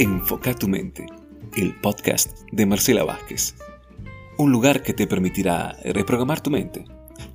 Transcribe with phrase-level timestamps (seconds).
[0.00, 1.06] Enfoca tu mente,
[1.56, 3.56] el podcast de Marcela Vázquez.
[4.38, 6.84] Un lugar que te permitirá reprogramar tu mente,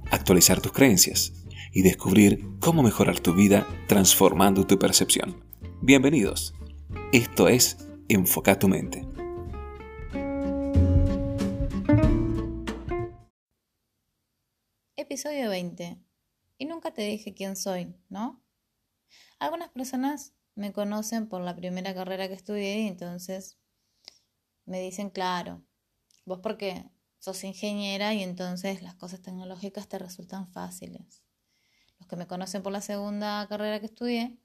[0.09, 1.34] actualizar tus creencias
[1.73, 5.43] y descubrir cómo mejorar tu vida transformando tu percepción.
[5.81, 6.54] Bienvenidos.
[7.11, 9.05] Esto es Enfoca tu mente.
[14.95, 15.98] Episodio 20.
[16.59, 18.41] Y nunca te dije quién soy, ¿no?
[19.37, 23.57] Algunas personas me conocen por la primera carrera que estudié y entonces
[24.66, 25.64] me dicen, claro,
[26.26, 26.89] vos porque
[27.20, 31.24] sos ingeniera y entonces las cosas tecnológicas te resultan fáciles.
[32.00, 34.38] Los que me conocen por la segunda carrera que estudié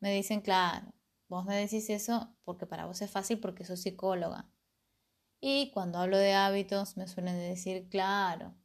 [0.00, 0.94] me dicen, claro,
[1.28, 4.50] vos me decís eso porque para vos es fácil porque sos psicóloga.
[5.40, 8.56] Y cuando hablo de hábitos me suelen decir, claro,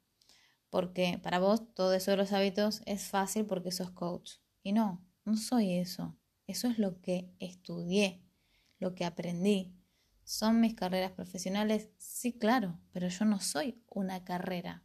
[0.70, 4.38] porque para vos todo eso de los hábitos es fácil porque sos coach.
[4.64, 6.18] Y no, no soy eso.
[6.48, 8.22] Eso es lo que estudié,
[8.80, 9.76] lo que aprendí.
[10.24, 11.90] ¿Son mis carreras profesionales?
[11.98, 14.84] Sí, claro, pero yo no soy una carrera.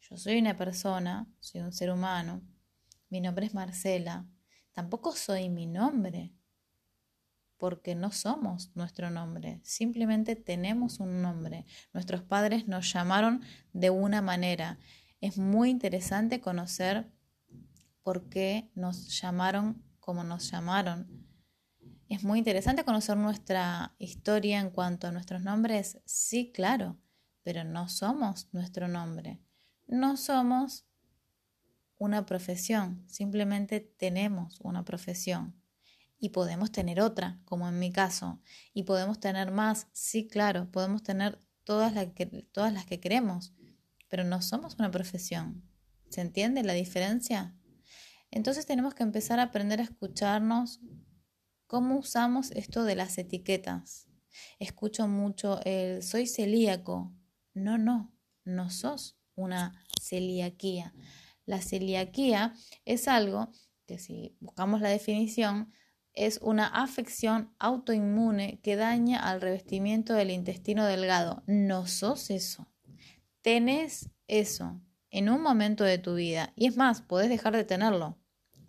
[0.00, 2.42] Yo soy una persona, soy un ser humano.
[3.08, 4.26] Mi nombre es Marcela.
[4.72, 6.32] Tampoco soy mi nombre,
[7.56, 11.66] porque no somos nuestro nombre, simplemente tenemos un nombre.
[11.92, 14.78] Nuestros padres nos llamaron de una manera
[15.20, 17.10] es muy interesante conocer
[18.02, 21.06] por qué nos llamaron como nos llamaron.
[22.08, 26.00] Es muy interesante conocer nuestra historia en cuanto a nuestros nombres.
[26.04, 26.98] Sí, claro,
[27.44, 29.40] pero no somos nuestro nombre.
[29.86, 30.84] No somos
[31.96, 35.54] una profesión, simplemente tenemos una profesión.
[36.18, 38.40] Y podemos tener otra, como en mi caso.
[38.74, 43.54] Y podemos tener más, sí, claro, podemos tener todas las que, todas las que queremos
[44.08, 45.62] pero no somos una profesión.
[46.08, 47.54] ¿Se entiende la diferencia?
[48.30, 50.80] Entonces tenemos que empezar a aprender a escucharnos
[51.66, 54.08] cómo usamos esto de las etiquetas.
[54.58, 57.12] Escucho mucho el soy celíaco.
[57.54, 60.94] No, no, no sos una celiaquía.
[61.46, 63.50] La celiaquía es algo
[63.86, 65.72] que si buscamos la definición,
[66.12, 71.42] es una afección autoinmune que daña al revestimiento del intestino delgado.
[71.46, 72.70] No sos eso
[73.42, 78.18] tenés eso en un momento de tu vida, y es más, podés dejar de tenerlo,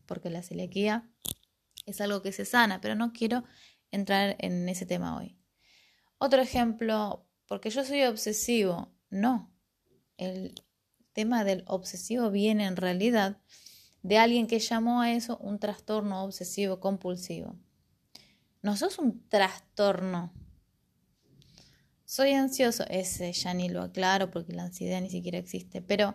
[0.05, 1.09] porque la celiaquía
[1.85, 3.43] es algo que se sana, pero no quiero
[3.91, 5.37] entrar en ese tema hoy.
[6.17, 9.53] Otro ejemplo, porque yo soy obsesivo, no,
[10.17, 10.53] el
[11.13, 13.41] tema del obsesivo viene en realidad
[14.03, 17.55] de alguien que llamó a eso un trastorno obsesivo compulsivo.
[18.61, 20.31] No sos un trastorno,
[22.11, 26.13] soy ansioso, ese ya ni lo aclaro porque la ansiedad ni siquiera existe, pero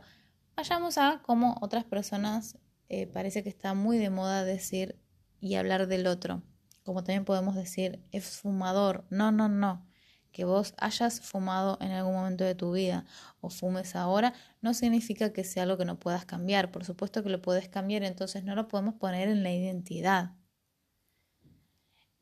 [0.54, 2.58] vayamos a cómo otras personas
[2.88, 5.00] eh, parece que está muy de moda decir
[5.40, 6.42] y hablar del otro.
[6.84, 9.04] Como también podemos decir, es fumador.
[9.10, 9.86] No, no, no.
[10.30, 13.06] Que vos hayas fumado en algún momento de tu vida
[13.40, 16.70] o fumes ahora no significa que sea algo que no puedas cambiar.
[16.70, 20.36] Por supuesto que lo puedes cambiar, entonces no lo podemos poner en la identidad.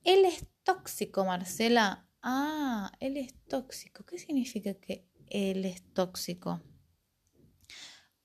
[0.02, 2.06] Él es tóxico, Marcela.
[2.22, 4.04] Ah, él es tóxico.
[4.04, 6.62] ¿Qué significa que él es tóxico?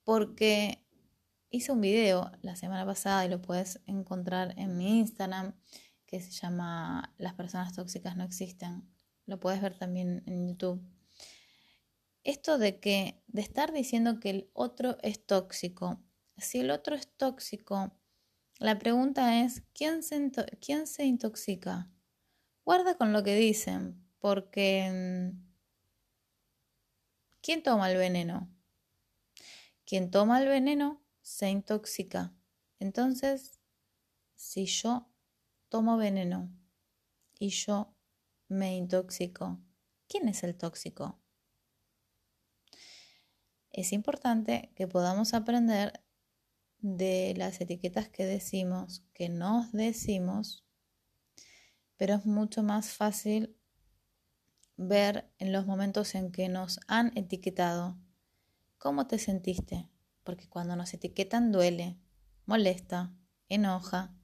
[0.04, 0.86] Porque
[1.50, 5.56] hice un video la semana pasada y lo puedes encontrar en mi Instagram
[6.06, 8.88] que se llama Las personas tóxicas no existen.
[9.26, 10.82] Lo puedes ver también en YouTube.
[12.24, 16.02] Esto de que, de estar diciendo que el otro es tóxico.
[16.38, 17.92] Si el otro es tóxico,
[18.60, 21.90] la pregunta es, ¿quién se, quién se intoxica?
[22.66, 25.40] Guarda con lo que dicen, porque mm,
[27.42, 28.50] ¿quién toma el veneno?
[29.86, 32.34] Quien toma el veneno se intoxica.
[32.80, 33.60] Entonces,
[34.36, 35.08] si yo
[35.70, 36.52] tomo veneno
[37.38, 37.96] y yo
[38.48, 39.60] me intoxico,
[40.08, 41.22] ¿quién es el tóxico?
[43.70, 46.04] Es importante que podamos aprender
[46.80, 50.66] de las etiquetas que decimos, que nos decimos,
[51.96, 53.56] pero es mucho más fácil
[54.78, 58.00] ver en los momentos en que nos han etiquetado
[58.80, 59.92] cómo te sentiste,
[60.24, 62.00] porque cuando nos etiquetan duele,
[62.46, 63.14] molesta,
[63.48, 64.16] enoja.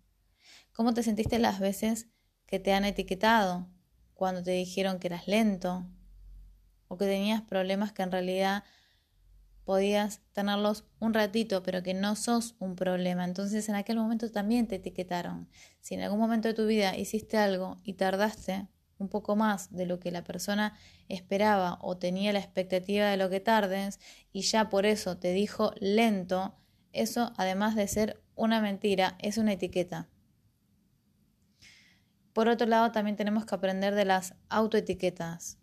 [0.72, 2.10] ¿Cómo te sentiste las veces
[2.46, 3.70] que te han etiquetado?
[4.14, 5.90] Cuando te dijeron que eras lento
[6.88, 8.64] o que tenías problemas que en realidad
[9.66, 13.26] podías tenerlos un ratito, pero que no sos un problema.
[13.26, 15.50] Entonces en aquel momento también te etiquetaron.
[15.82, 19.86] Si en algún momento de tu vida hiciste algo y tardaste un poco más de
[19.86, 20.74] lo que la persona
[21.10, 24.00] esperaba o tenía la expectativa de lo que tardes
[24.32, 26.56] y ya por eso te dijo lento,
[26.92, 30.10] eso además de ser una mentira, es una etiqueta.
[32.34, 35.58] Por otro lado, también tenemos que aprender de las autoetiquetas.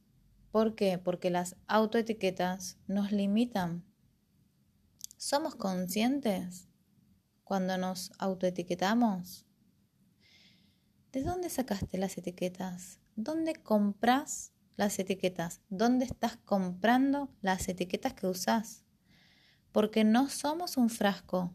[0.50, 0.96] ¿Por qué?
[0.96, 3.84] Porque las autoetiquetas nos limitan.
[5.19, 6.69] ¿Somos conscientes
[7.44, 9.44] cuando nos autoetiquetamos?
[11.12, 13.01] ¿De dónde sacaste las etiquetas?
[13.17, 15.61] ¿Dónde compras las etiquetas?
[15.69, 18.85] ¿Dónde estás comprando las etiquetas que usas?
[19.70, 21.55] Porque no somos un frasco.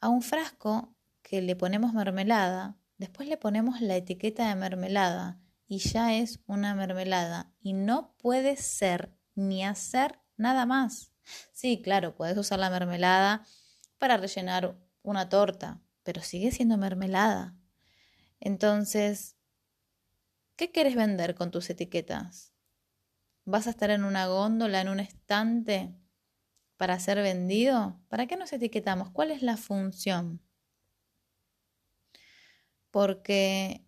[0.00, 5.78] A un frasco que le ponemos mermelada, después le ponemos la etiqueta de mermelada y
[5.78, 11.12] ya es una mermelada y no puede ser ni hacer nada más.
[11.52, 13.44] Sí, claro, puedes usar la mermelada
[13.98, 17.56] para rellenar una torta, pero sigue siendo mermelada.
[18.40, 19.35] Entonces,
[20.56, 22.52] ¿qué quieres vender con tus etiquetas?
[23.44, 25.94] ¿Vas a estar en una góndola, en un estante
[26.76, 28.00] para ser vendido?
[28.08, 29.10] ¿Para qué nos etiquetamos?
[29.10, 30.42] ¿Cuál es la función?
[32.90, 33.86] Porque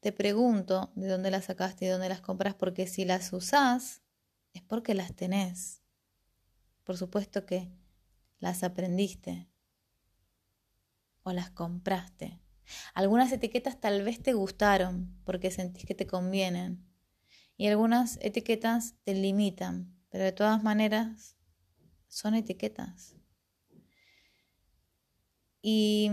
[0.00, 4.02] te pregunto de dónde las sacaste y dónde las compras, porque si las usás
[4.54, 5.82] es porque las tenés.
[6.84, 7.70] Por supuesto que
[8.38, 9.48] las aprendiste
[11.22, 12.40] o las compraste.
[12.94, 16.84] Algunas etiquetas tal vez te gustaron porque sentís que te convienen
[17.56, 21.36] y algunas etiquetas te limitan, pero de todas maneras
[22.06, 23.16] son etiquetas.
[25.60, 26.10] Y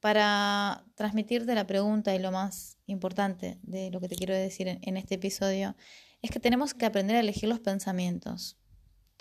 [0.00, 4.96] para transmitirte la pregunta y lo más importante de lo que te quiero decir en,
[4.96, 5.76] este episodio
[6.22, 8.58] es que tenemos que aprender a elegir los pensamientos.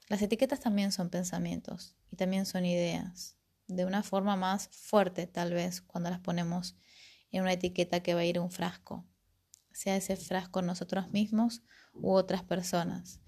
[0.10, 3.38] Las etiquetas también son pensamientos y también son ideas
[3.69, 6.75] de una forma más fuerte tal vez cuando las ponemos
[7.31, 9.06] en una etiqueta que va a ir a un frasco,
[9.71, 11.62] sea ese frasco nosotros mismos
[11.94, 13.21] u otras personas.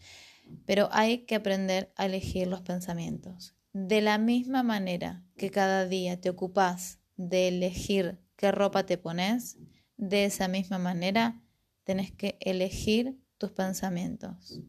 [0.66, 3.56] Pero hay que aprender a elegir los pensamientos.
[3.72, 9.60] De la misma manera que cada día te ocupas de elegir qué ropa te pones,
[9.96, 11.42] de esa misma manera
[11.84, 14.60] tenés que elegir tus pensamientos.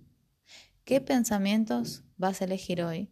[0.85, 3.11] ¿Qué pensamientos vas a elegir hoy?